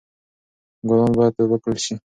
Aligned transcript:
ګلان 0.87 1.11
باید 1.17 1.35
اوبه 1.39 1.57
کړل 1.63 1.77
شي. 1.85 1.95